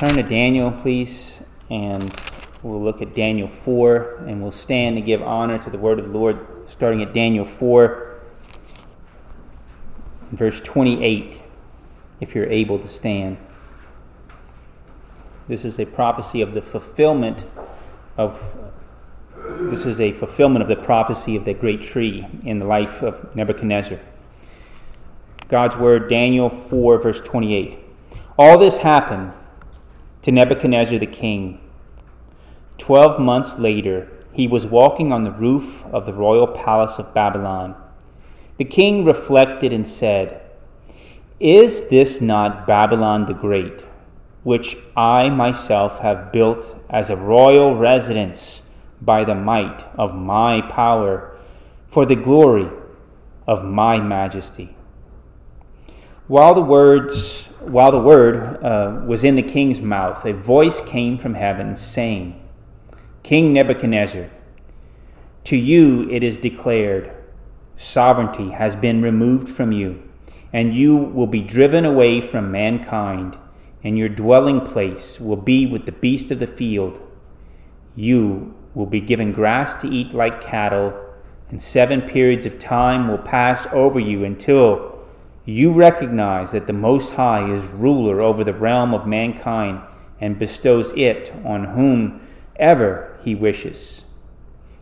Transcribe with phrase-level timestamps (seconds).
[0.00, 1.34] Turn to Daniel, please,
[1.68, 2.10] and
[2.62, 6.06] we'll look at Daniel 4, and we'll stand to give honor to the word of
[6.06, 6.38] the Lord,
[6.70, 8.18] starting at Daniel 4,
[10.32, 11.42] verse 28,
[12.18, 13.36] if you're able to stand.
[15.48, 17.44] This is a prophecy of the fulfillment
[18.16, 18.56] of
[19.70, 23.36] this is a fulfillment of the prophecy of the great tree in the life of
[23.36, 24.00] Nebuchadnezzar.
[25.48, 27.78] God's word, Daniel 4, verse 28.
[28.38, 29.34] All this happened
[30.22, 31.60] to Nebuchadnezzar the king.
[32.78, 37.74] Twelve months later, he was walking on the roof of the royal palace of Babylon.
[38.58, 40.40] The king reflected and said,
[41.38, 43.80] Is this not Babylon the Great,
[44.42, 48.62] which I myself have built as a royal residence
[49.00, 51.36] by the might of my power,
[51.88, 52.70] for the glory
[53.46, 54.76] of my majesty?
[56.30, 61.18] While the words, while the word uh, was in the king's mouth, a voice came
[61.18, 62.40] from heaven saying,
[63.24, 64.30] King Nebuchadnezzar,
[65.42, 67.12] to you it is declared,
[67.76, 70.08] sovereignty has been removed from you,
[70.52, 73.36] and you will be driven away from mankind,
[73.82, 77.00] and your dwelling place will be with the beast of the field.
[77.96, 80.94] You will be given grass to eat like cattle,
[81.48, 84.89] and seven periods of time will pass over you until
[85.50, 89.82] you recognize that the Most High is ruler over the realm of mankind
[90.20, 94.02] and bestows it on whomever he wishes.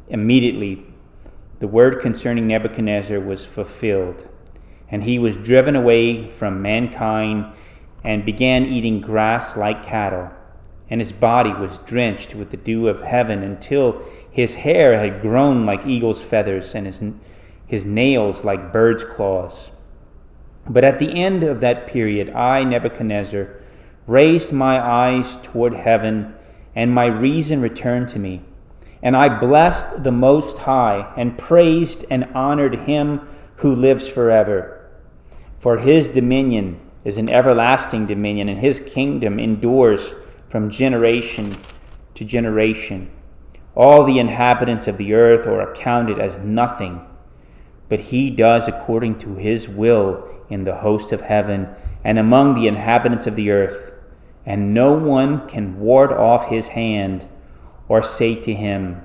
[0.08, 0.84] Immediately,
[1.60, 4.28] the word concerning Nebuchadnezzar was fulfilled,
[4.90, 7.46] and he was driven away from mankind
[8.04, 10.30] and began eating grass like cattle,
[10.90, 15.64] and his body was drenched with the dew of heaven until his hair had grown
[15.64, 17.02] like eagle's feathers and his,
[17.66, 19.70] his nails like bird's claws.
[20.68, 23.48] But at the end of that period, I, Nebuchadnezzar,
[24.06, 26.34] raised my eyes toward heaven,
[26.74, 28.42] and my reason returned to me.
[29.02, 33.26] And I blessed the Most High, and praised and honored him
[33.56, 34.74] who lives forever.
[35.58, 40.12] For his dominion is an everlasting dominion, and his kingdom endures
[40.48, 41.54] from generation
[42.14, 43.10] to generation.
[43.74, 47.00] All the inhabitants of the earth are accounted as nothing,
[47.88, 51.68] but he does according to his will in the host of heaven
[52.04, 53.94] and among the inhabitants of the earth,
[54.46, 57.28] and no one can ward off his hand
[57.88, 59.02] or say to him,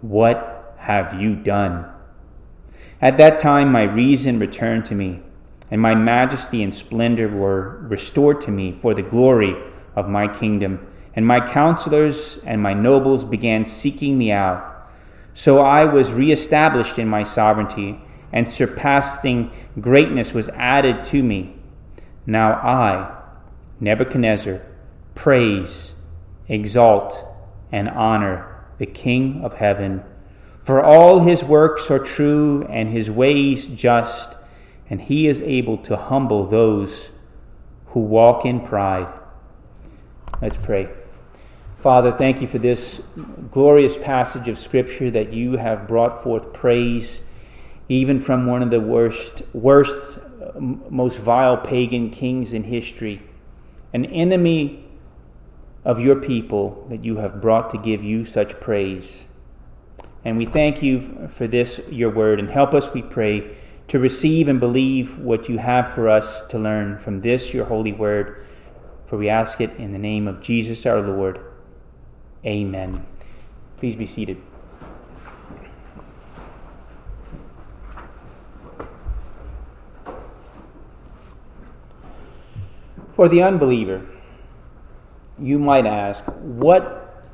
[0.00, 1.86] What have you done?
[3.00, 5.20] At that time my reason returned to me,
[5.70, 9.54] and my majesty and splendor were restored to me for the glory
[9.94, 10.86] of my kingdom.
[11.14, 14.64] And my counselors and my nobles began seeking me out.
[15.34, 18.00] So I was reestablished in my sovereignty
[18.32, 19.50] and surpassing
[19.80, 21.56] greatness was added to me.
[22.26, 23.14] Now I,
[23.80, 24.60] Nebuchadnezzar,
[25.14, 25.94] praise,
[26.48, 27.26] exalt,
[27.72, 30.02] and honor the King of heaven.
[30.62, 34.34] For all his works are true and his ways just,
[34.90, 37.10] and he is able to humble those
[37.88, 39.12] who walk in pride.
[40.42, 40.88] Let's pray.
[41.78, 43.00] Father, thank you for this
[43.50, 47.20] glorious passage of Scripture that you have brought forth praise
[47.88, 50.18] even from one of the worst, worst,
[50.58, 53.22] most vile pagan kings in history,
[53.92, 54.84] an enemy
[55.84, 59.24] of your people that you have brought to give you such praise.
[60.24, 63.56] And we thank you for this, your word, and help us, we pray,
[63.88, 67.92] to receive and believe what you have for us to learn from this, your holy
[67.92, 68.44] word.
[69.06, 71.40] For we ask it in the name of Jesus our Lord.
[72.44, 73.06] Amen.
[73.78, 74.47] Please be seated.
[83.18, 84.06] For the unbeliever,
[85.40, 87.26] you might ask, what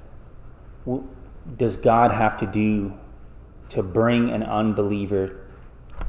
[1.58, 2.94] does God have to do
[3.68, 5.36] to bring an unbeliever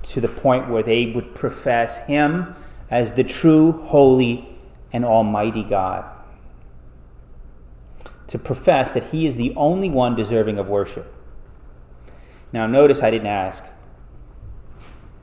[0.03, 2.55] to the point where they would profess Him
[2.89, 4.57] as the true, holy,
[4.93, 6.05] and almighty God?
[8.27, 11.13] To profess that He is the only one deserving of worship.
[12.53, 13.61] Now, notice I didn't ask,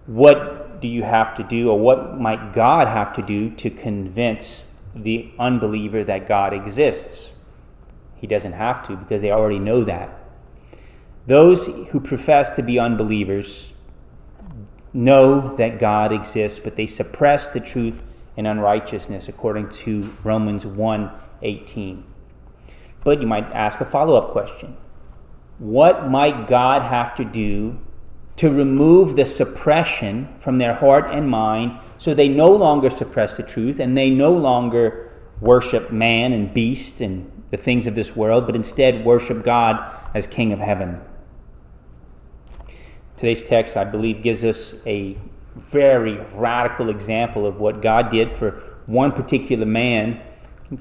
[0.04, 4.66] what do you have to do, or what might God have to do to convince
[4.94, 7.32] the unbeliever that God exists?
[8.16, 10.10] He doesn't have to because they already know that.
[11.26, 13.72] Those who profess to be unbelievers
[14.92, 18.02] know that God exists, but they suppress the truth
[18.36, 22.04] in unrighteousness, according to Romans 1:18.
[23.04, 24.76] But you might ask a follow-up question.
[25.58, 27.78] What might God have to do
[28.36, 33.42] to remove the suppression from their heart and mind so they no longer suppress the
[33.42, 38.46] truth and they no longer worship man and beast and the things of this world,
[38.46, 41.00] but instead worship God as King of heaven.
[43.16, 45.18] Today's text, I believe, gives us a
[45.54, 48.52] very radical example of what God did for
[48.86, 50.20] one particular man,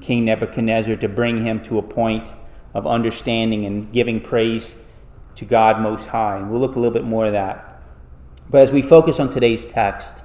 [0.00, 2.32] King Nebuchadnezzar, to bring him to a point
[2.74, 4.76] of understanding and giving praise
[5.36, 6.38] to God Most High.
[6.38, 7.82] And we'll look a little bit more of that.
[8.50, 10.24] But as we focus on today's text,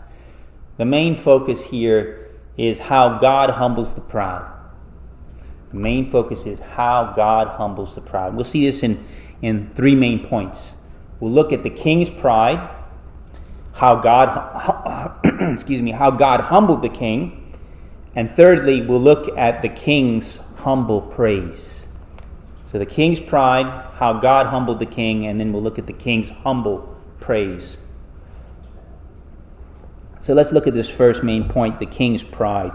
[0.77, 4.53] the main focus here is how God humbles the proud.
[5.69, 8.35] The main focus is how God humbles the proud.
[8.35, 9.05] We'll see this in,
[9.41, 10.73] in three main points.
[11.19, 12.69] We'll look at the king's pride,
[13.73, 15.19] how God
[15.53, 17.47] excuse me, how God humbled the king,
[18.15, 21.86] and thirdly, we'll look at the king's humble praise.
[22.71, 23.65] So the king's pride,
[23.95, 27.77] how God humbled the king, and then we'll look at the king's humble praise.
[30.21, 32.73] So let's look at this first main point the king's pride.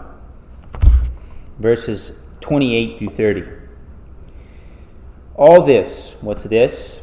[1.59, 3.44] Verses 28 through 30.
[5.35, 7.00] All this, what's this?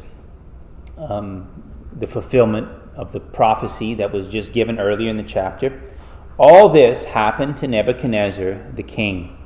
[0.96, 5.80] Um, the fulfillment of the prophecy that was just given earlier in the chapter.
[6.38, 9.36] All this happened to Nebuchadnezzar the king.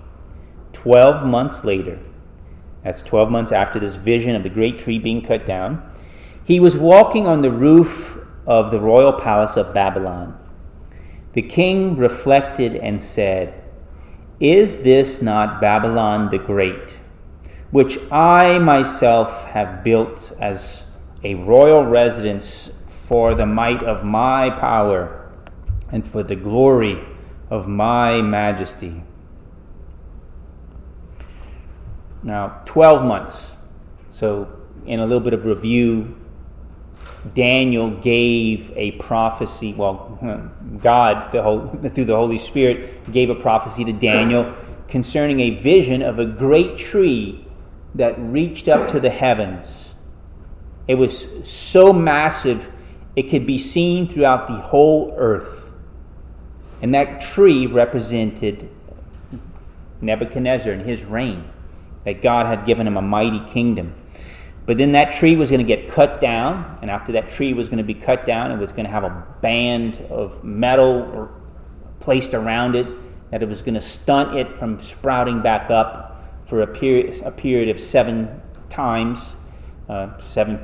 [0.72, 1.98] Twelve months later,
[2.84, 5.82] that's 12 months after this vision of the great tree being cut down,
[6.44, 10.38] he was walking on the roof of the royal palace of Babylon.
[11.32, 13.64] The king reflected and said,
[14.38, 16.96] Is this not Babylon the Great,
[17.70, 20.84] which I myself have built as
[21.24, 25.32] a royal residence for the might of my power
[25.90, 27.02] and for the glory
[27.48, 29.02] of my majesty?
[32.24, 33.56] Now, 12 months.
[34.10, 34.48] So,
[34.86, 36.16] in a little bit of review,
[37.34, 39.74] Daniel gave a prophecy.
[39.74, 40.18] Well,
[40.82, 44.54] God, the whole, through the Holy Spirit, gave a prophecy to Daniel
[44.88, 47.46] concerning a vision of a great tree
[47.94, 49.94] that reached up to the heavens.
[50.88, 52.72] It was so massive,
[53.16, 55.72] it could be seen throughout the whole earth.
[56.80, 58.68] And that tree represented
[60.00, 61.50] Nebuchadnezzar and his reign
[62.04, 63.94] that God had given him a mighty kingdom.
[64.66, 67.68] But then that tree was going to get cut down, and after that tree was
[67.68, 71.30] going to be cut down, it was going to have a band of metal
[72.00, 72.86] placed around it
[73.30, 77.30] that it was going to stunt it from sprouting back up for a period, a
[77.30, 78.40] period of seven
[78.70, 79.34] times.
[79.88, 80.60] Uh, seven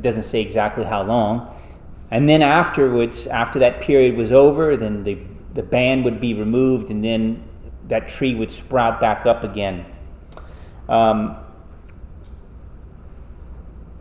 [0.00, 1.52] doesn't say exactly how long.
[2.10, 5.18] And then afterwards, after that period was over, then the,
[5.52, 7.42] the band would be removed, and then
[7.88, 9.84] that tree would sprout back up again.
[10.92, 11.36] Um,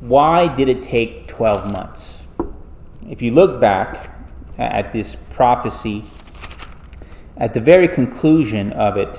[0.01, 2.27] why did it take 12 months?
[3.09, 4.13] If you look back
[4.57, 6.03] at this prophecy,
[7.37, 9.15] at the very conclusion of it,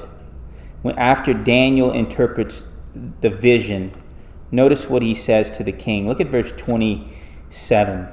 [0.83, 2.63] when, after Daniel interprets
[3.23, 3.93] the vision,
[4.51, 6.07] notice what he says to the king.
[6.07, 8.09] Look at verse 27.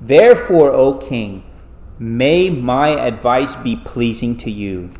[0.00, 1.44] Therefore, O king,
[1.98, 4.90] may my advice be pleasing to you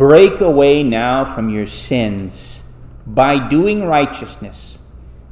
[0.00, 2.62] Break away now from your sins
[3.06, 4.78] by doing righteousness,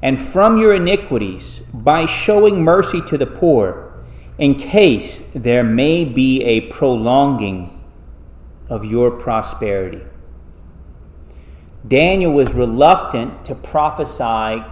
[0.03, 4.05] and from your iniquities by showing mercy to the poor,
[4.37, 7.82] in case there may be a prolonging
[8.69, 10.05] of your prosperity.
[11.87, 14.63] Daniel was reluctant to prophesy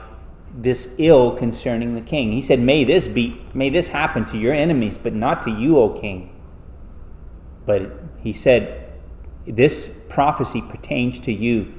[0.55, 2.33] this ill concerning the king.
[2.33, 5.79] He said, May this be may this happen to your enemies, but not to you,
[5.79, 6.39] O king.
[7.65, 8.86] But he said,
[9.47, 11.73] this prophecy pertains to you.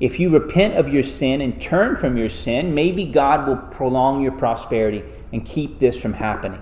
[0.00, 4.22] If you repent of your sin and turn from your sin, maybe God will prolong
[4.22, 6.60] your prosperity and keep this from happening.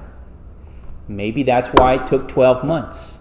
[1.08, 3.18] Maybe that's why it took 12 months.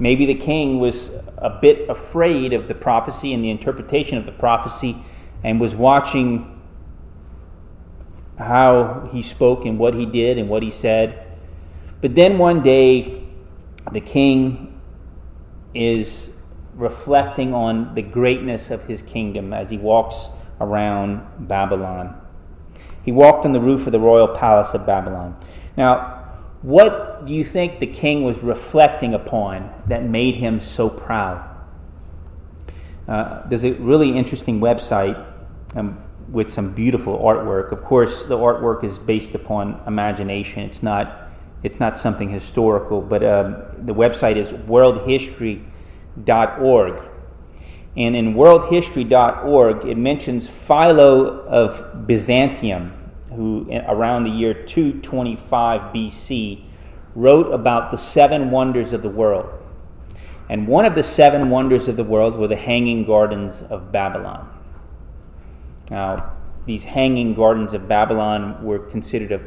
[0.00, 4.32] Maybe the king was a bit afraid of the prophecy and the interpretation of the
[4.32, 4.96] prophecy
[5.44, 6.60] and was watching
[8.38, 11.26] how he spoke and what he did and what he said.
[12.00, 13.22] But then one day,
[13.92, 14.80] the king
[15.74, 16.31] is
[16.74, 20.28] reflecting on the greatness of his kingdom as he walks
[20.60, 22.18] around Babylon.
[23.04, 25.36] He walked on the roof of the royal palace of Babylon.
[25.76, 26.18] Now,
[26.62, 31.48] what do you think the king was reflecting upon that made him so proud?
[33.08, 35.26] Uh, there's a really interesting website
[35.74, 35.98] um,
[36.28, 37.72] with some beautiful artwork.
[37.72, 40.62] Of course, the artwork is based upon imagination.
[40.62, 41.18] It's not
[41.62, 45.64] it's not something historical, but um, the website is World History
[46.18, 47.02] worldhistory.org.
[47.94, 56.64] And in worldhistory.org, it mentions Philo of Byzantium, who around the year 225 BC
[57.14, 59.50] wrote about the seven wonders of the world.
[60.48, 64.48] And one of the seven wonders of the world were the hanging gardens of Babylon.
[65.90, 69.46] Now, these hanging gardens of Babylon were considered of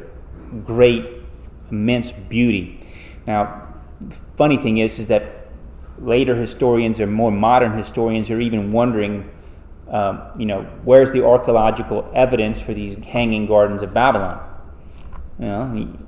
[0.64, 1.04] great,
[1.70, 2.86] immense beauty.
[3.26, 5.45] Now, the funny thing is, is that
[5.98, 9.30] later historians or more modern historians are even wondering,
[9.90, 14.42] um, you know, where's the archaeological evidence for these hanging gardens of Babylon?
[15.38, 15.98] You know,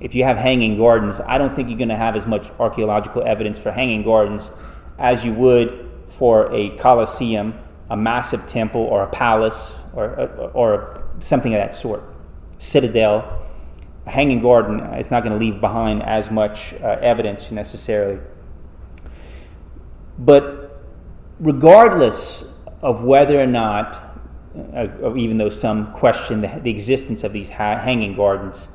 [0.00, 3.22] if you have hanging gardens, I don't think you're going to have as much archaeological
[3.26, 4.50] evidence for hanging gardens
[4.98, 7.54] as you would for a Colosseum,
[7.90, 12.02] a massive temple, or a palace, or, or something of that sort.
[12.58, 13.44] Citadel,
[14.06, 18.20] a hanging garden is not going to leave behind as much uh, evidence necessarily.
[20.18, 20.82] But
[21.38, 22.44] regardless
[22.82, 24.02] of whether or not,
[24.74, 28.68] uh, even though some question the, the existence of these ha- hanging gardens,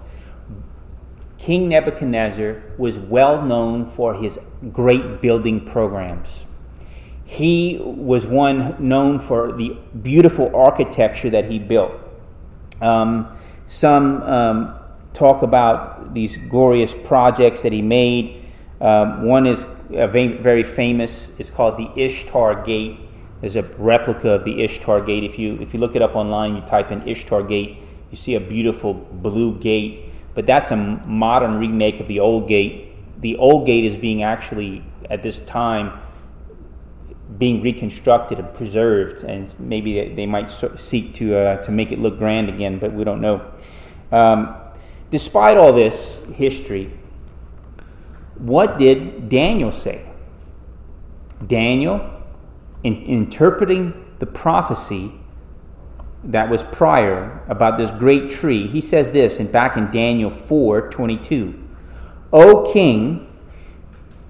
[1.37, 4.37] King Nebuchadnezzar was well known for his
[4.71, 6.45] great building programs.
[7.25, 11.93] He was one known for the beautiful architecture that he built.
[12.79, 14.79] Um, some um,
[15.13, 18.40] talk about these glorious projects that he made.
[18.81, 21.31] Um, one is very famous.
[21.37, 22.99] It's called the Ishtar Gate.
[23.39, 25.23] There's a replica of the Ishtar Gate.
[25.23, 27.77] If you if you look it up online, you type in Ishtar Gate,
[28.09, 32.93] you see a beautiful blue gate but that's a modern remake of the old gate.
[33.19, 35.99] The old gate is being actually, at this time,
[37.37, 42.17] being reconstructed and preserved, and maybe they might seek to, uh, to make it look
[42.17, 43.51] grand again, but we don't know.
[44.11, 44.55] Um,
[45.11, 46.91] despite all this history,
[48.41, 50.05] what did Daniel say?
[51.45, 52.23] Daniel,
[52.83, 55.13] in, in interpreting the prophecy,
[56.23, 60.89] that was prior about this great tree, he says this and back in Daniel 4
[60.89, 61.67] 22.
[62.31, 63.27] O king,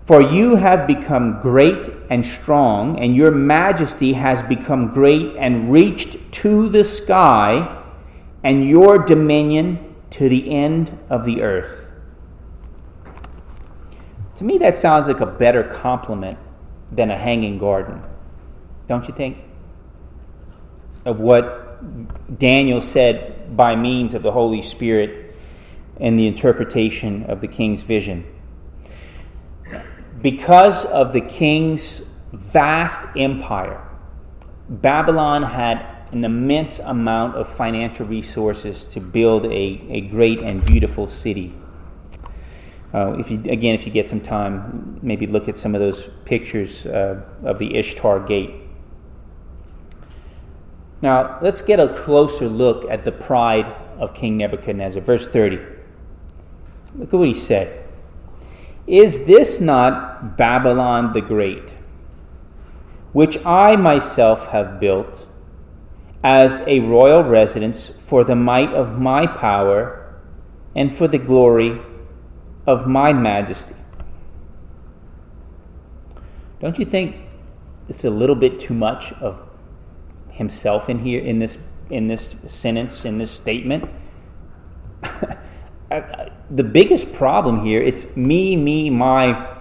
[0.02, 6.32] for you have become great and strong, and your majesty has become great and reached
[6.32, 7.84] to the sky,
[8.44, 11.91] and your dominion to the end of the earth.
[14.42, 16.40] To me, that sounds like a better compliment
[16.92, 18.02] than a hanging garden.
[18.88, 19.38] Don't you think?
[21.06, 25.36] Of what Daniel said by means of the Holy Spirit
[26.00, 28.26] and the interpretation of the king's vision.
[30.20, 32.02] Because of the king's
[32.34, 33.88] vast empire,
[34.68, 41.06] Babylon had an immense amount of financial resources to build a, a great and beautiful
[41.06, 41.61] city.
[42.94, 46.10] Uh, if you, again, if you get some time, maybe look at some of those
[46.26, 48.56] pictures uh, of the Ishtar Gate.
[51.02, 53.66] Now, let's get a closer look at the pride
[53.98, 55.02] of King Nebuchadnezzar.
[55.02, 55.58] Verse 30.
[56.96, 57.88] Look at what he said.
[58.86, 61.70] Is this not Babylon the Great,
[63.14, 65.28] which I myself have built
[66.24, 70.20] as a royal residence for the might of my power
[70.76, 71.80] and for the glory
[72.66, 73.76] of my majesty?
[76.60, 77.16] Don't you think
[77.90, 79.44] it's a little bit too much of
[80.30, 81.58] himself in here in this
[81.90, 83.90] in this sentence in this statement.
[86.50, 89.58] the biggest problem here it's me me my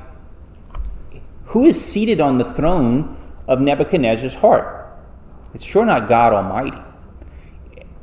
[1.46, 3.16] who is seated on the throne
[3.48, 4.86] of Nebuchadnezzar's heart?
[5.52, 6.80] It's sure not God Almighty.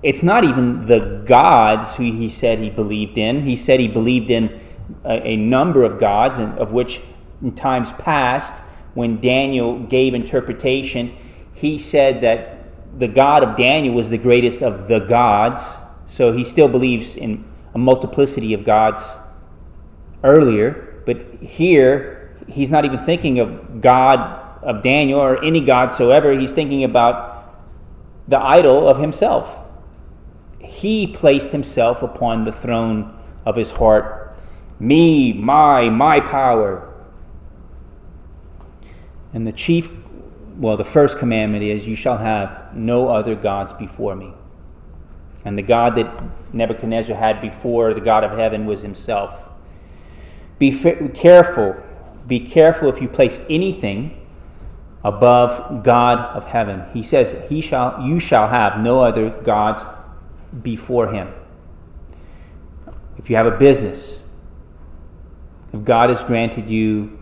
[0.03, 3.43] It's not even the gods who he said he believed in.
[3.43, 4.59] He said he believed in
[5.03, 7.01] a, a number of gods, of which
[7.41, 8.63] in times past,
[8.93, 11.15] when Daniel gave interpretation,
[11.53, 16.43] he said that the God of Daniel was the greatest of the gods, so he
[16.43, 19.17] still believes in a multiplicity of gods
[20.23, 24.19] earlier, but here he's not even thinking of God
[24.63, 26.31] of Daniel or any God soever.
[26.37, 27.55] He's thinking about
[28.27, 29.65] the idol of himself.
[30.59, 34.16] He placed himself upon the throne of his heart.
[34.79, 36.93] Me, my, my power.
[39.33, 39.89] And the chief
[40.57, 44.33] well, the first commandment is, You shall have no other gods before me.
[45.45, 49.49] And the God that Nebuchadnezzar had before the God of heaven was himself.
[50.57, 50.71] Be
[51.13, 51.75] careful.
[52.25, 54.19] Be careful if you place anything
[55.03, 56.83] above God of heaven.
[56.91, 59.83] He says, he shall, You shall have no other gods
[60.63, 61.33] before him.
[63.17, 64.19] If you have a business,
[65.77, 67.19] if God has granted you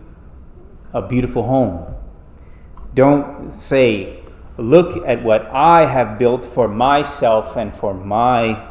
[0.92, 1.94] a beautiful home,
[2.94, 4.22] don't say,
[4.58, 8.66] Look at what I have built for myself and for my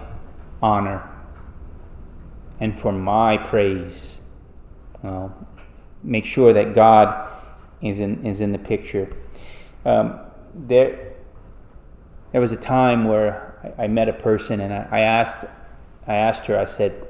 [0.60, 1.08] honor
[2.60, 4.18] and for my praise.
[5.04, 5.48] Well,
[6.02, 7.30] make sure that God
[7.84, 9.16] is in, is in the picture.
[9.86, 10.20] Um,
[10.56, 11.14] there,
[12.32, 15.46] there was a time where I, I met a person and I, I, asked,
[16.08, 17.06] I asked her, I said,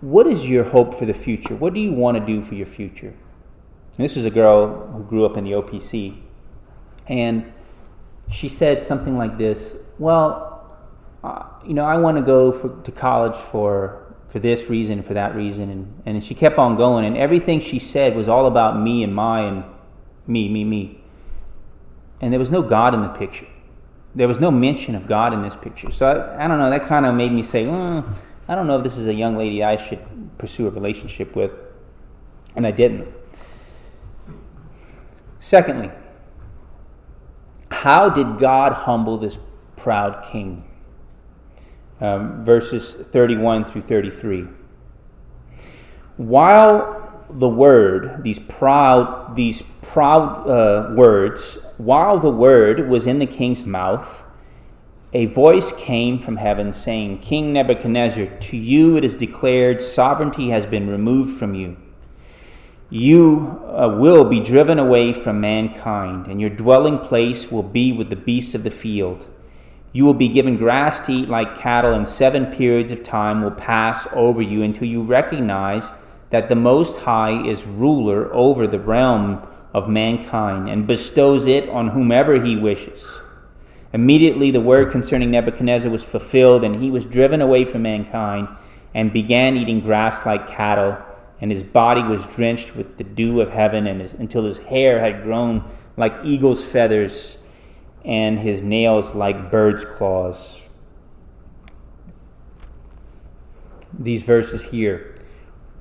[0.00, 1.54] What is your hope for the future?
[1.54, 3.14] What do you want to do for your future?
[3.96, 6.18] And this is a girl who grew up in the OPC.
[7.06, 7.52] And
[8.30, 10.76] she said something like this Well,
[11.24, 15.14] uh, you know, I want to go for, to college for for this reason, for
[15.14, 15.70] that reason.
[15.70, 17.04] And, and she kept on going.
[17.04, 19.64] And everything she said was all about me and my and
[20.26, 21.00] me, me, me.
[22.20, 23.46] And there was no God in the picture.
[24.14, 25.90] There was no mention of God in this picture.
[25.90, 27.66] So I, I don't know, that kind of made me say,
[28.48, 30.00] I don't know if this is a young lady I should
[30.38, 31.52] pursue a relationship with.
[32.54, 33.08] And I didn't.
[35.40, 35.90] Secondly,
[37.70, 39.38] how did God humble this
[39.76, 40.64] proud king?
[42.00, 44.46] um, verses 31 through 33.
[46.16, 53.26] While the word, these proud, these proud uh, words, while the word was in the
[53.26, 54.24] king's mouth,
[55.16, 60.66] a voice came from heaven saying, King Nebuchadnezzar, to you it is declared sovereignty has
[60.66, 61.78] been removed from you.
[62.90, 68.10] You uh, will be driven away from mankind, and your dwelling place will be with
[68.10, 69.26] the beasts of the field.
[69.90, 73.52] You will be given grass to eat like cattle, and seven periods of time will
[73.52, 75.94] pass over you until you recognize
[76.28, 81.88] that the Most High is ruler over the realm of mankind and bestows it on
[81.88, 83.20] whomever he wishes.
[83.92, 88.48] Immediately the word concerning Nebuchadnezzar was fulfilled, and he was driven away from mankind
[88.94, 90.98] and began eating grass like cattle,
[91.40, 95.00] and his body was drenched with the dew of heaven and his, until his hair
[95.00, 95.64] had grown
[95.96, 97.36] like eagle's feathers
[98.04, 100.60] and his nails like bird's claws.
[103.92, 105.14] These verses here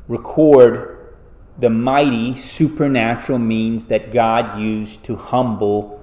[0.08, 1.14] record
[1.58, 6.02] the mighty supernatural means that God used to humble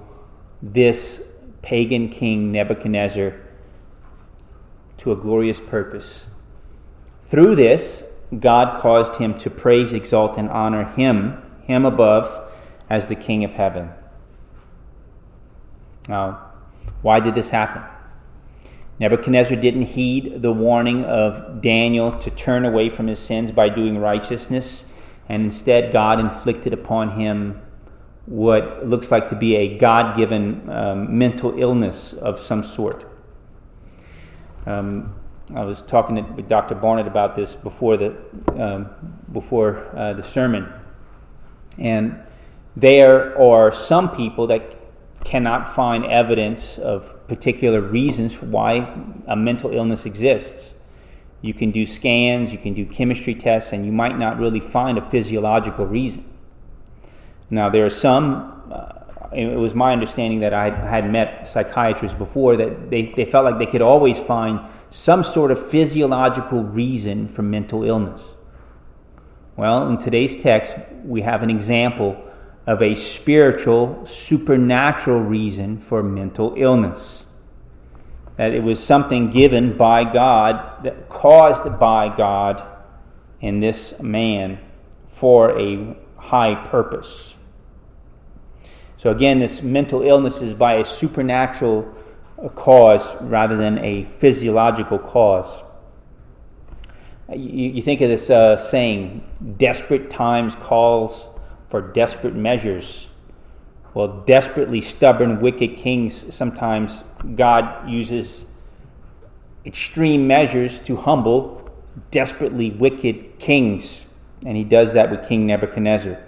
[0.61, 1.21] this
[1.63, 3.33] pagan king Nebuchadnezzar
[4.99, 6.27] to a glorious purpose.
[7.21, 8.03] Through this,
[8.39, 12.51] God caused him to praise, exalt, and honor him, him above,
[12.89, 13.89] as the King of heaven.
[16.07, 16.51] Now,
[17.01, 17.83] why did this happen?
[18.99, 23.97] Nebuchadnezzar didn't heed the warning of Daniel to turn away from his sins by doing
[23.97, 24.85] righteousness,
[25.27, 27.61] and instead, God inflicted upon him
[28.25, 33.05] what looks like to be a God given um, mental illness of some sort.
[34.65, 35.15] Um,
[35.53, 36.75] I was talking to, with Dr.
[36.75, 38.15] Barnett about this before the,
[38.57, 38.89] um,
[39.31, 40.71] before, uh, the sermon.
[41.77, 42.19] And
[42.75, 44.79] there are some people that
[45.25, 48.95] cannot find evidence of particular reasons for why
[49.27, 50.73] a mental illness exists.
[51.41, 54.97] You can do scans, you can do chemistry tests, and you might not really find
[54.97, 56.32] a physiological reason.
[57.53, 62.57] Now, there are some, uh, it was my understanding that I had met psychiatrists before
[62.57, 67.43] that they, they felt like they could always find some sort of physiological reason for
[67.43, 68.35] mental illness.
[69.55, 72.19] Well, in today's text, we have an example
[72.65, 77.27] of a spiritual, supernatural reason for mental illness.
[78.37, 82.63] That it was something given by God, that caused by God
[83.41, 84.57] in this man
[85.05, 87.35] for a high purpose.
[89.03, 91.93] So, again, this mental illness is by a supernatural
[92.55, 95.65] cause rather than a physiological cause.
[97.29, 101.27] You, you think of this uh, saying, desperate times calls
[101.67, 103.09] for desperate measures.
[103.93, 107.03] Well, desperately stubborn, wicked kings, sometimes
[107.35, 108.45] God uses
[109.65, 111.69] extreme measures to humble
[112.09, 114.05] desperately wicked kings.
[114.45, 116.23] And he does that with King Nebuchadnezzar.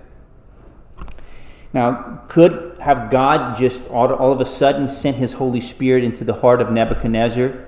[1.76, 6.24] Now, could have God just all, all of a sudden sent his Holy Spirit into
[6.24, 7.68] the heart of Nebuchadnezzar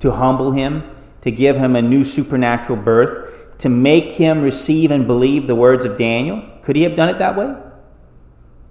[0.00, 0.82] to humble him,
[1.22, 3.32] to give him a new supernatural birth?
[3.58, 6.42] to make him receive and believe the words of Daniel?
[6.62, 7.54] Could he have done it that way?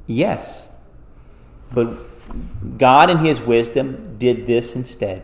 [0.05, 0.69] Yes.
[1.73, 1.97] But
[2.77, 5.23] God, in his wisdom, did this instead,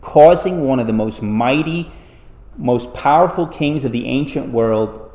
[0.00, 1.92] causing one of the most mighty,
[2.56, 5.09] most powerful kings of the ancient world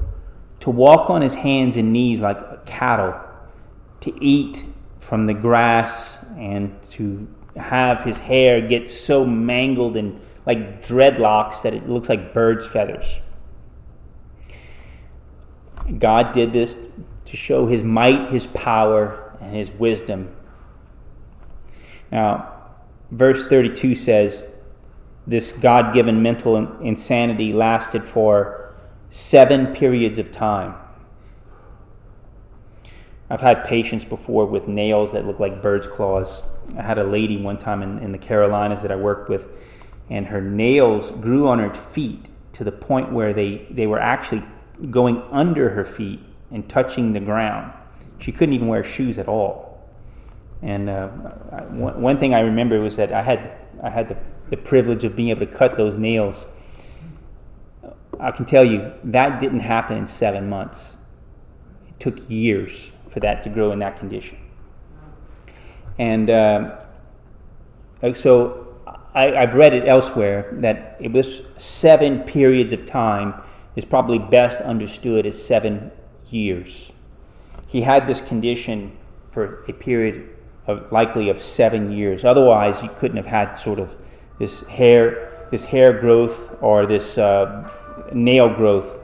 [0.62, 3.20] to walk on his hands and knees like cattle,
[4.02, 4.66] to eat
[5.00, 11.74] from the grass, and to have his hair get so mangled and like dreadlocks that
[11.74, 13.22] it looks like bird's feathers.
[15.98, 16.78] God did this
[17.26, 20.36] to show his might, his power, and his wisdom.
[22.12, 22.54] Now,
[23.12, 24.44] verse 32 says
[25.28, 28.65] this God given mental insanity lasted for
[29.16, 30.76] seven periods of time.
[33.30, 36.44] I've had patients before with nails that look like bird's claws.
[36.78, 39.48] I had a lady one time in, in the Carolinas that I worked with,
[40.10, 44.44] and her nails grew on her feet to the point where they, they were actually
[44.92, 46.20] going under her feet
[46.52, 47.72] and touching the ground.
[48.20, 49.82] She couldn't even wear shoes at all.
[50.62, 54.18] And uh, one, thing I remember was that I had, I had the,
[54.50, 56.48] the privilege of being able to cut those nails.
[58.20, 60.96] I can tell you that didn't happen in seven months.
[61.88, 64.38] It took years for that to grow in that condition.
[65.98, 66.86] And uh,
[68.14, 68.66] so
[69.14, 73.42] I, have read it elsewhere that it was seven periods of time
[73.76, 75.92] is probably best understood as seven
[76.30, 76.92] years.
[77.68, 78.98] He had this condition
[79.28, 80.30] for a period
[80.68, 82.26] of likely of seven years.
[82.26, 83.96] Otherwise, he couldn't have had sort of
[84.40, 87.70] this hair, this hair growth or this uh,
[88.14, 89.00] nail growth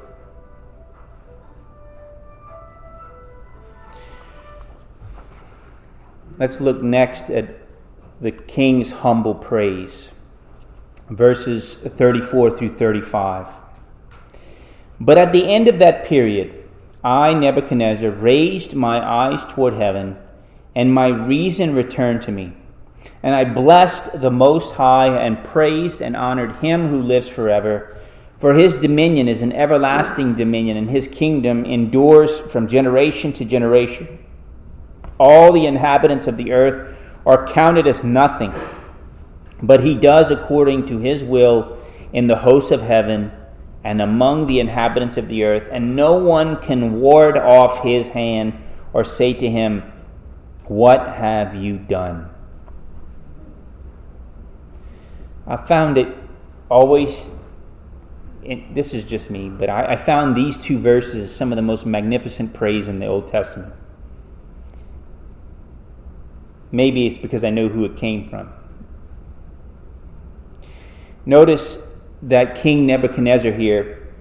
[6.42, 7.56] Let's look next at
[8.20, 10.10] the king's humble praise.
[11.08, 13.48] Verses 34 through 35.
[15.00, 16.68] But at the end of that period,
[17.04, 20.18] I, Nebuchadnezzar, raised my eyes toward heaven,
[20.74, 22.54] and my reason returned to me.
[23.22, 28.01] And I blessed the Most High, and praised and honored him who lives forever.
[28.41, 34.19] For his dominion is an everlasting dominion, and his kingdom endures from generation to generation
[35.21, 38.51] all the inhabitants of the earth are counted as nothing.
[39.62, 41.77] But he does according to his will
[42.12, 43.32] in the hosts of heaven
[43.84, 48.54] and among the inhabitants of the earth, and no one can ward off his hand
[48.93, 49.84] or say to him,
[50.65, 52.32] What have you done?
[55.45, 56.17] I found it
[56.67, 57.30] always,
[58.43, 61.62] it, this is just me, but I, I found these two verses some of the
[61.62, 63.73] most magnificent praise in the Old Testament.
[66.71, 68.51] Maybe it's because I know who it came from.
[71.25, 71.77] Notice
[72.21, 74.13] that King Nebuchadnezzar here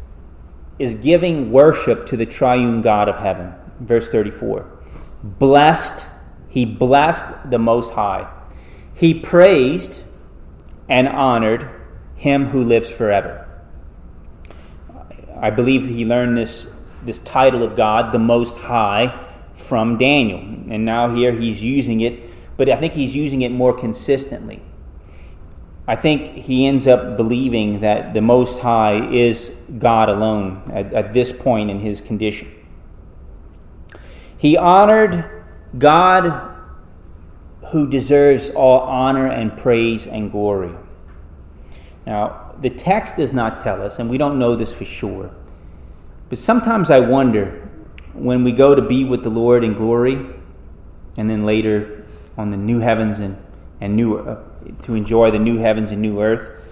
[0.78, 3.54] is giving worship to the triune God of heaven.
[3.78, 4.78] Verse 34.
[5.22, 6.06] Blessed,
[6.48, 8.30] he blessed the Most High.
[8.94, 10.02] He praised
[10.88, 11.70] and honored
[12.16, 13.49] him who lives forever.
[15.40, 16.68] I believe he learned this,
[17.04, 20.38] this title of God, the Most High, from Daniel.
[20.38, 24.60] And now here he's using it but I think he's using it more consistently.
[25.88, 31.14] I think he ends up believing that the Most High is God alone at, at
[31.14, 32.52] this point in his condition.
[34.36, 35.42] He honored
[35.78, 36.54] God
[37.68, 40.74] who deserves all honor and praise and glory.
[42.06, 45.30] Now, the text does not tell us, and we don't know this for sure,
[46.28, 47.68] but sometimes I wonder
[48.12, 50.26] when we go to be with the Lord in glory,
[51.16, 52.04] and then later
[52.36, 53.36] on the new heavens and,
[53.80, 54.42] and new uh,
[54.82, 56.62] to enjoy the new heavens and new earth.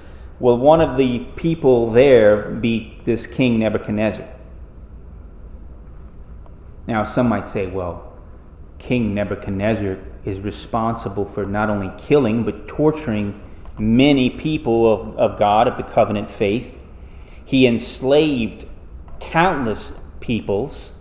[0.40, 4.28] Will one of the people there be this king Nebuchadnezzar?
[6.86, 8.14] Now, some might say, well,
[8.78, 13.34] King Nebuchadnezzar is responsible for not only killing but torturing
[13.78, 16.78] many people of, of God, of the covenant faith.
[17.44, 18.66] He enslaved
[19.20, 20.92] countless peoples.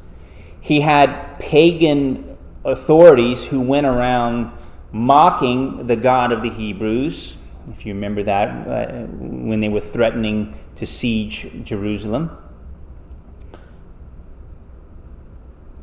[0.62, 4.52] He had pagan authorities who went around
[4.92, 7.38] mocking the God of the Hebrews,
[7.70, 12.38] if you remember that, uh, when they were threatening to siege Jerusalem.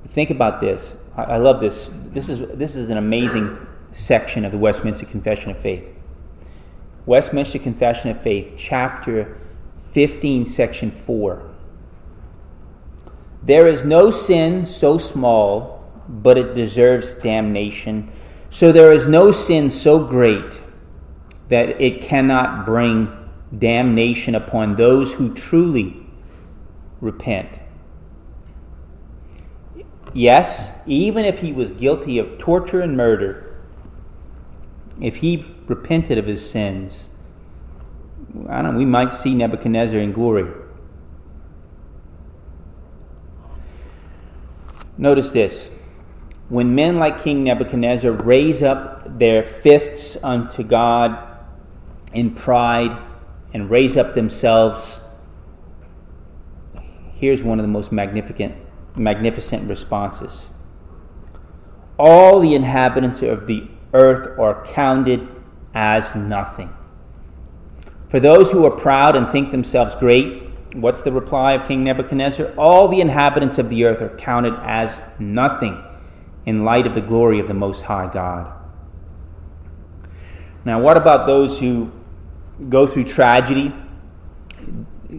[0.06, 0.94] Think about this.
[1.16, 1.90] I, I love this.
[1.92, 5.90] This is, this is an amazing section of the Westminster Confession of Faith.
[7.06, 9.38] Westminster Confession of Faith, chapter
[9.92, 11.50] 15, section 4.
[13.42, 18.10] There is no sin so small but it deserves damnation.
[18.50, 20.60] So there is no sin so great
[21.48, 23.12] that it cannot bring
[23.56, 26.06] damnation upon those who truly
[27.00, 27.58] repent.
[30.12, 33.53] Yes, even if he was guilty of torture and murder,
[35.00, 37.08] if he repented of his sins,
[38.48, 40.50] I don't know, we might see Nebuchadnezzar in glory.
[44.96, 45.70] Notice this
[46.48, 51.18] when men like King Nebuchadnezzar raise up their fists unto God
[52.12, 53.02] in pride
[53.52, 55.00] and raise up themselves,
[57.14, 58.56] here's one of the most magnificent,
[58.94, 60.46] magnificent responses.
[61.98, 65.26] All the inhabitants of the earth are counted
[65.72, 66.74] as nothing.
[68.08, 70.42] For those who are proud and think themselves great,
[70.74, 72.52] what's the reply of King Nebuchadnezzar?
[72.56, 75.82] All the inhabitants of the earth are counted as nothing
[76.44, 78.52] in light of the glory of the Most High God.
[80.64, 81.90] Now, what about those who
[82.68, 83.74] go through tragedy?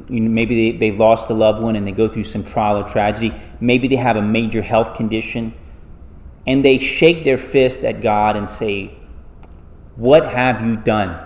[0.10, 3.36] Maybe they, they lost a loved one and they go through some trial or tragedy.
[3.60, 5.54] Maybe they have a major health condition
[6.46, 8.98] and they shake their fist at God and say,
[9.96, 11.22] What have you done?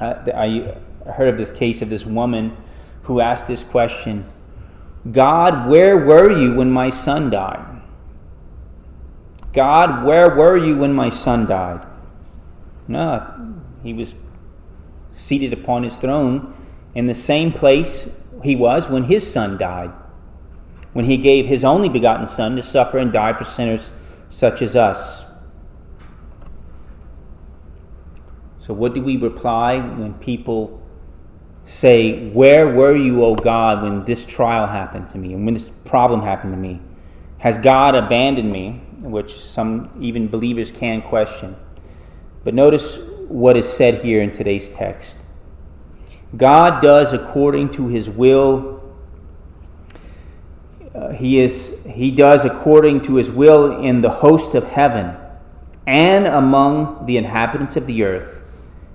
[0.00, 0.76] I
[1.06, 2.56] heard of this case of this woman
[3.04, 4.26] who asked this question
[5.10, 7.82] God, where were you when my son died?
[9.52, 11.86] God, where were you when my son died?
[12.88, 14.14] No, he was
[15.10, 16.54] seated upon his throne
[16.94, 18.08] in the same place
[18.42, 19.92] he was when his son died,
[20.92, 23.90] when he gave his only begotten son to suffer and die for sinners
[24.28, 25.24] such as us.
[28.58, 30.80] So, what do we reply when people
[31.64, 35.66] say, Where were you, O God, when this trial happened to me and when this
[35.84, 36.80] problem happened to me?
[37.38, 38.82] Has God abandoned me?
[39.00, 41.56] Which some even believers can question.
[42.44, 45.24] But notice what is said here in today's text
[46.36, 48.81] God does according to his will.
[50.94, 55.16] Uh, he, is, he does according to his will in the host of heaven
[55.86, 58.42] and among the inhabitants of the earth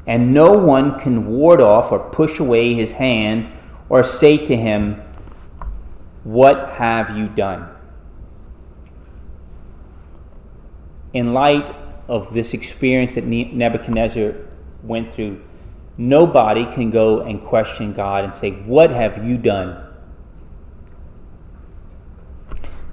[0.07, 3.51] and no one can ward off or push away his hand
[3.89, 5.01] or say to him,
[6.23, 7.75] What have you done?
[11.13, 11.75] In light
[12.07, 14.35] of this experience that Nebuchadnezzar
[14.81, 15.43] went through,
[15.97, 19.86] nobody can go and question God and say, What have you done?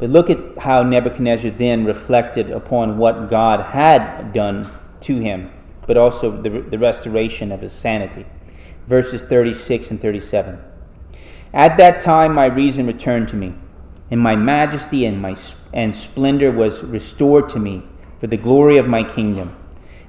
[0.05, 5.51] But look at how Nebuchadnezzar then reflected upon what God had done to him
[5.87, 8.27] but also the, the restoration of his sanity.
[8.87, 10.61] Verses 36 and 37.
[11.55, 13.55] At that time my reason returned to me,
[14.11, 15.39] and my majesty and, my,
[15.73, 17.85] and splendor was restored to me
[18.19, 19.57] for the glory of my kingdom.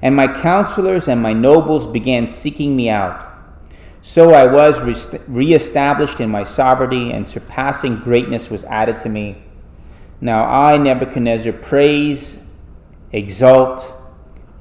[0.02, 3.32] And my counselors and my nobles began seeking me out.
[4.02, 9.42] So I was re- reestablished in my sovereignty, and surpassing greatness was added to me.
[10.20, 12.38] Now I, Nebuchadnezzar, praise,
[13.12, 13.92] exalt,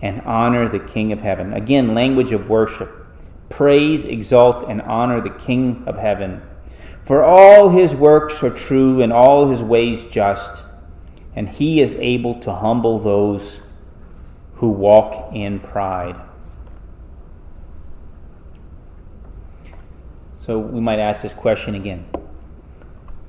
[0.02, 1.54] and honor the King of heaven.
[1.54, 3.06] Again, language of worship.
[3.50, 6.42] Praise, exalt, and honor the King of heaven.
[7.04, 10.64] For all his works are true and all his ways just,
[11.36, 13.62] and he is able to humble those
[14.56, 16.20] who walk in pride.
[20.46, 22.06] So we might ask this question again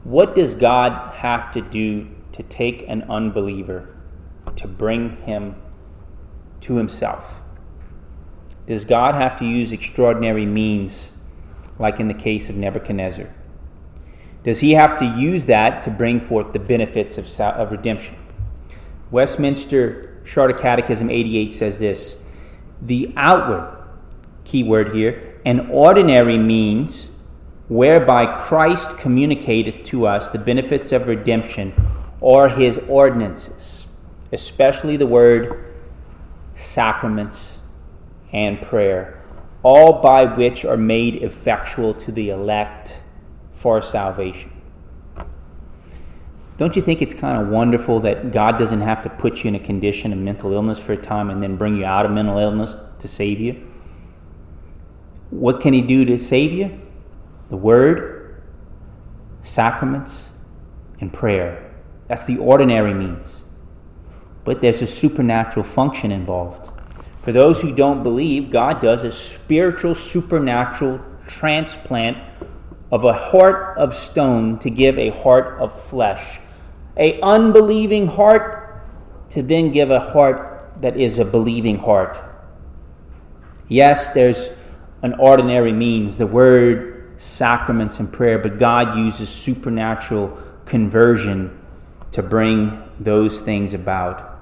[0.05, 3.89] What does God have to do to take an unbeliever
[4.57, 5.57] to bring him
[6.61, 7.43] to himself?
[8.67, 11.11] Does God have to use extraordinary means,
[11.79, 13.33] like in the case of Nebuchadnezzar?
[14.45, 18.17] Does he have to use that to bring forth the benefits of, of redemption?
[19.11, 22.17] Westminster Shorter Catechism 88 says this
[22.83, 23.77] The outward,
[24.45, 27.09] key word here, an ordinary means
[27.69, 31.73] whereby Christ communicated to us the benefits of redemption
[32.21, 33.87] or his ordinances,
[34.33, 35.67] especially the word
[36.57, 37.59] sacraments,
[38.33, 39.23] and prayer,
[39.63, 42.99] all by which are made effectual to the elect
[43.51, 44.51] for salvation.
[46.59, 49.55] Don't you think it's kind of wonderful that God doesn't have to put you in
[49.55, 52.39] a condition of mental illness for a time and then bring you out of mental
[52.39, 53.67] illness to save you?
[55.29, 56.81] What can He do to save you?
[57.51, 58.43] The Word,
[59.43, 60.33] sacraments,
[60.99, 61.66] and prayer.
[62.09, 63.41] That's the ordinary means
[64.47, 66.71] but there's a supernatural function involved.
[67.23, 72.17] For those who don't believe, God does a spiritual, supernatural transplant
[72.93, 76.39] of a heart of stone to give a heart of flesh.
[76.97, 78.87] A unbelieving heart
[79.31, 82.17] to then give a heart that is a believing heart.
[83.67, 84.51] Yes, there's
[85.03, 91.66] an ordinary means, the word, sacraments, and prayer, but God uses supernatural conversion
[92.13, 94.33] to bring those things about.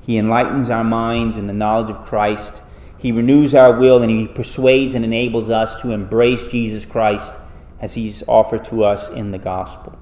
[0.00, 2.62] He enlightens our minds in the knowledge of Christ.
[2.98, 7.32] He renews our will and He persuades and enables us to embrace Jesus Christ
[7.80, 9.98] as He's offered to us in the gospel.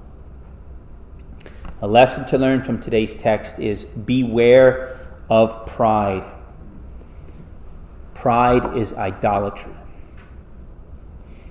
[1.81, 6.29] A lesson to learn from today's text is beware of pride.
[8.13, 9.73] Pride is idolatry.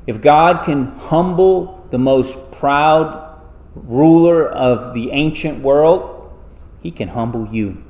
[0.07, 3.32] If God can humble the most proud
[3.75, 6.31] ruler of the ancient world,
[6.83, 7.85] He can humble you.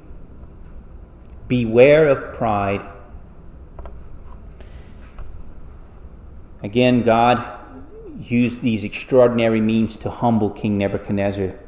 [1.49, 2.87] Beware of pride.
[6.63, 7.59] Again, God
[8.21, 11.59] used these extraordinary means to humble King Nebuchadnezzar.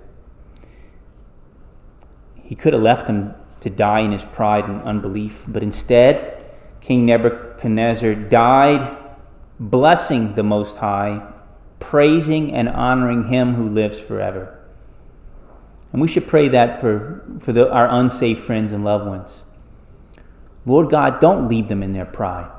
[2.45, 6.45] he could have left him to die in his pride and unbelief, but instead,
[6.81, 8.97] King Nebuchadnezzar died
[9.59, 11.23] blessing the Most High,
[11.85, 14.59] praising and honoring him who lives forever.
[15.93, 19.45] And we should pray that for, for the, our unsaved friends and loved ones.
[20.65, 22.51] Lord God, don't leave them in their pride.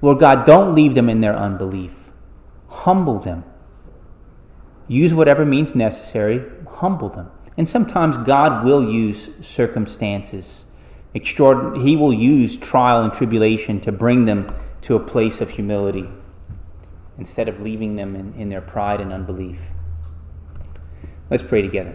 [0.00, 2.10] Lord God, don't leave them in their unbelief.
[2.68, 3.44] Humble them.
[4.88, 7.30] Use whatever means necessary, humble them.
[7.56, 10.64] And sometimes God will use circumstances.
[11.12, 16.08] He will use trial and tribulation to bring them to a place of humility
[17.18, 19.70] instead of leaving them in, in their pride and unbelief.
[21.30, 21.94] Let's pray together.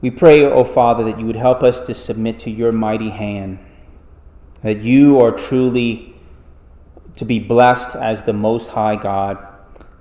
[0.00, 3.10] We pray, O oh Father, that you would help us to submit to your mighty
[3.10, 3.58] hand,
[4.62, 6.14] that you are truly
[7.16, 9.44] to be blessed as the Most High God,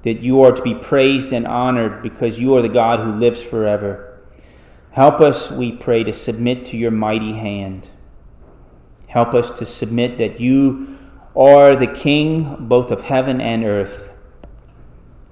[0.04, 3.42] that you are to be praised and honored because you are the God who lives
[3.42, 4.20] forever.
[4.92, 7.90] Help us, we pray, to submit to your mighty hand.
[9.18, 10.96] Help us to submit that you
[11.36, 14.12] are the King both of heaven and earth,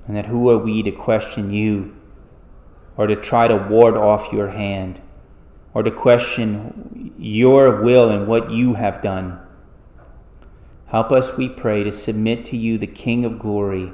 [0.08, 1.96] and that who are we to question you
[2.98, 5.00] or to try to ward off your hand
[5.76, 9.40] or to question your will and what you have done.
[10.88, 13.94] Help us, we pray, to submit to you, the King of glory.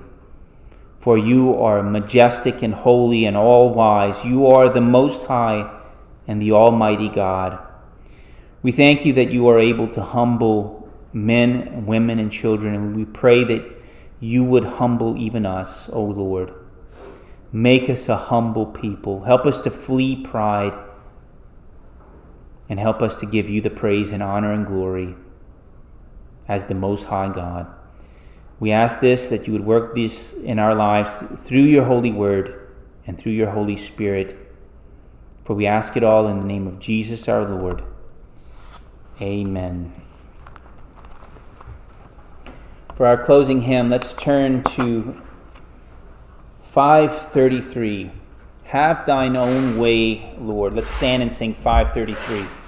[1.02, 4.24] For you are majestic and holy and all wise.
[4.24, 5.70] You are the Most High
[6.30, 7.68] and the Almighty God.
[8.64, 13.06] We thank you that you are able to humble men, women, and children, and we
[13.06, 13.66] pray that
[14.20, 16.54] you would humble even us, O Lord.
[17.52, 19.24] Make us a humble people.
[19.24, 20.74] Help us to flee pride
[22.70, 25.16] and help us to give you the praise and honor and glory
[26.48, 27.68] as the Most High God.
[28.60, 31.12] We ask this that you would work this in our lives
[31.46, 32.70] through your holy word
[33.08, 34.38] and through your Holy Spirit.
[35.44, 37.84] For we ask it all in the name of Jesus our Lord.
[39.22, 39.94] Amen.
[42.96, 45.22] For our closing hymn, let's turn to
[46.64, 48.12] 533.
[48.66, 50.74] Have thine own way, Lord.
[50.74, 52.61] Let's stand and sing 533.